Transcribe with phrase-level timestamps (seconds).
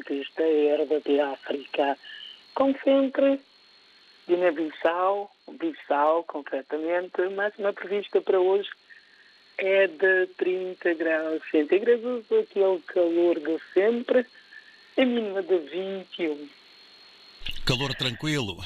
[0.00, 0.44] ouvintes da
[0.82, 1.98] RDP África.
[2.54, 3.40] Como sempre,
[4.26, 8.68] Guiné-Bissau, Bissau concretamente, máxima prevista para hoje
[9.58, 14.26] é de 30 graus centígrados, aquele calor de sempre,
[14.96, 16.48] a mínima de 21.
[17.66, 18.56] Calor tranquilo.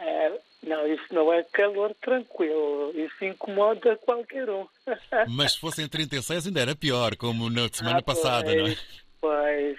[0.00, 0.32] É,
[0.62, 4.66] não, isso não é calor tranquilo, isso incomoda qualquer um.
[5.28, 8.76] Mas se fossem 36 ainda era pior, como na semana Ah, passada, pois, não é?
[9.20, 9.78] Pois,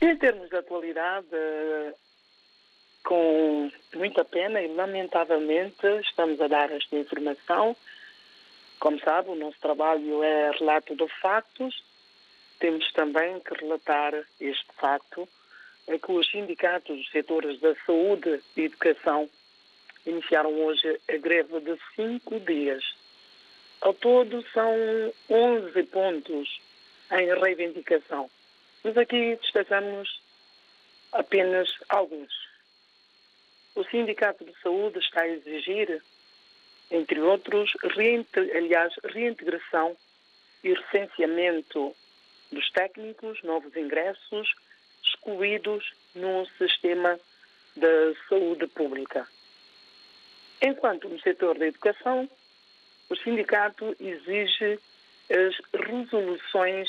[0.00, 1.26] Em termos de atualidade,
[3.04, 7.76] com muita pena e lamentavelmente estamos a dar esta informação.
[8.80, 11.84] Como sabe, o nosso trabalho é relato de factos.
[12.58, 15.28] Temos também que relatar este facto,
[15.86, 19.28] é que os sindicatos dos setores da saúde e educação
[20.06, 22.82] iniciaram hoje a greve de cinco dias.
[23.80, 24.72] Ao todo são
[25.28, 26.60] 11 pontos
[27.12, 28.30] em reivindicação.
[28.84, 30.20] Mas aqui destacamos
[31.12, 32.32] apenas alguns.
[33.74, 36.02] O Sindicato de Saúde está a exigir,
[36.90, 39.96] entre outros, reinte- aliás, reintegração
[40.62, 41.96] e recenseamento
[42.52, 44.52] dos técnicos, novos ingressos,
[45.02, 47.18] excluídos no sistema
[47.74, 49.26] da saúde pública.
[50.60, 52.28] Enquanto no setor da educação,
[53.08, 54.78] o sindicato exige
[55.30, 56.88] as resoluções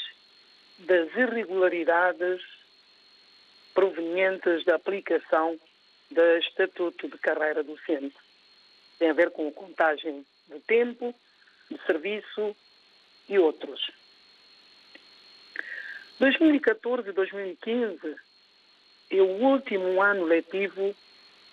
[0.80, 2.42] das irregularidades
[3.74, 5.60] provenientes da aplicação
[6.12, 8.16] do Estatuto de Carreira Docente.
[9.00, 11.14] Tem a ver com a contagem de tempo,
[11.70, 12.56] de serviço
[13.28, 13.92] e outros.
[16.20, 18.16] 2014 e 2015
[19.12, 20.96] é o último ano letivo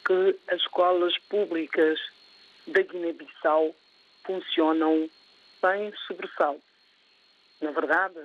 [0.06, 1.98] que as escolas públicas
[2.66, 3.74] da Guiné-Bissau
[4.24, 5.10] funcionam
[5.60, 6.62] sem sobressalto.
[7.60, 8.20] Na verdade,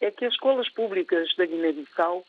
[0.00, 2.24] é que as escolas públicas da Guiné-Bissau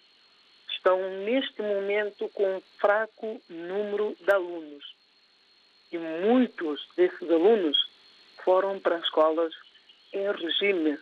[0.71, 4.95] estão neste momento com um fraco número de alunos.
[5.91, 7.77] E muitos desses alunos
[8.43, 9.53] foram para escolas
[10.13, 10.97] em regime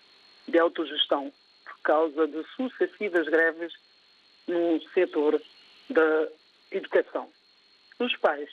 [0.48, 1.32] de autogestão
[1.64, 3.74] por causa de sucessivas greves
[4.48, 5.42] no setor
[5.90, 6.28] da
[6.72, 7.30] educação.
[8.00, 8.50] Os pais,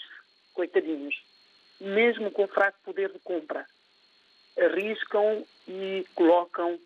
[0.53, 1.15] coitadinhos,
[1.81, 3.67] mesmo com fraco poder de compra,
[4.59, 6.79] arriscam e colocam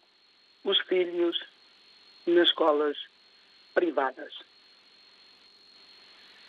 [0.69, 1.39] os filhos
[2.27, 2.97] nas escolas
[3.75, 4.33] privadas.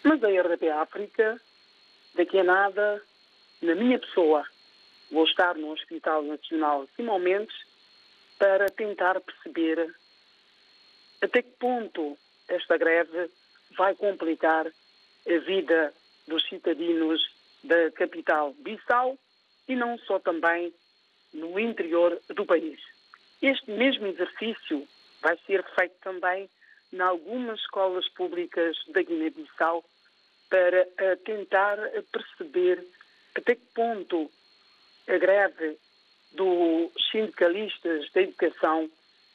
[0.03, 1.39] Mas a RDP África,
[2.15, 3.01] daqui a nada,
[3.61, 4.45] na minha pessoa,
[5.11, 7.55] vou estar no Hospital Nacional Simão Mendes
[8.37, 9.93] para tentar perceber
[11.21, 13.29] até que ponto esta greve
[13.77, 15.93] vai complicar a vida
[16.27, 17.21] dos cidadãos
[17.63, 19.17] da capital Bissau
[19.67, 20.73] e não só também
[21.33, 22.79] no interior do país.
[23.41, 24.87] Este mesmo exercício
[25.21, 26.49] vai ser feito também
[26.91, 29.83] em algumas escolas públicas da Guiné-Bissau
[30.49, 30.85] para
[31.23, 31.77] tentar
[32.11, 32.83] perceber
[33.35, 34.29] até que ponto
[35.07, 35.77] a greve
[36.33, 38.89] dos sindicalistas da educação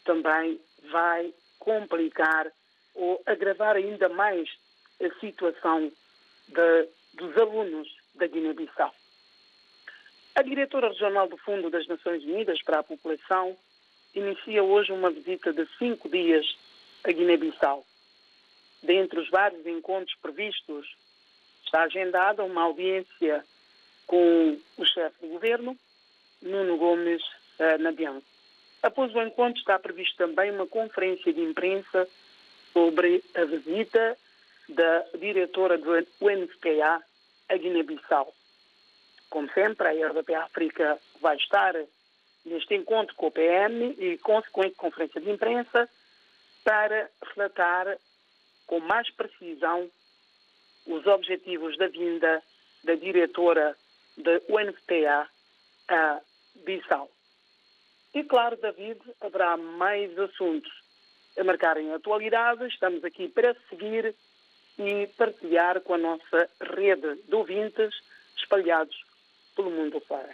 [0.05, 0.61] também
[0.91, 2.51] vai complicar
[2.95, 4.49] ou agravar ainda mais
[5.01, 5.91] a situação
[6.49, 8.95] de- dos alunos da Guiné-Bissau.
[10.35, 13.57] A diretora regional do Fundo das Nações Unidas para a População
[14.15, 16.47] inicia hoje uma visita de cinco dias
[17.05, 17.85] a Guiné-Bissau.
[18.83, 20.87] Dentre os vários encontros previstos,
[21.65, 23.45] está agendada uma audiência
[24.07, 25.77] com o chefe do governo,
[26.43, 27.23] Nuno Gomes
[27.59, 28.21] eh, Nabian.
[28.83, 32.07] Após o encontro, está previsto também uma conferência de imprensa
[32.73, 34.17] sobre a visita
[34.69, 37.03] da diretora do UNFPA
[37.49, 38.35] a Guiné-Bissau.
[39.31, 41.75] Como sempre, a RDP África vai estar
[42.45, 45.89] neste encontro com o PM e consequente conferência de imprensa
[46.63, 47.99] para relatar
[48.67, 49.91] com mais precisão
[50.87, 52.43] os objetivos da vinda
[52.85, 53.77] da diretora
[54.17, 55.29] da UNFPA
[55.89, 56.21] a
[56.65, 57.11] Bissau.
[58.15, 60.73] E claro, David, haverá mais assuntos
[61.37, 62.67] a marcarem a atualidade.
[62.67, 64.15] Estamos aqui para seguir
[64.79, 67.93] e partilhar com a nossa rede de ouvintes
[68.37, 68.97] espalhados
[69.57, 70.33] pelo mundo fora.